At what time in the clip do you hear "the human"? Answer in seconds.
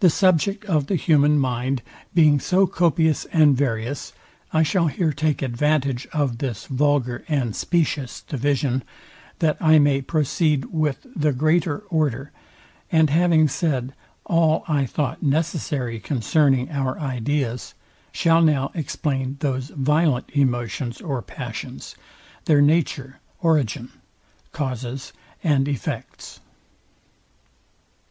0.86-1.38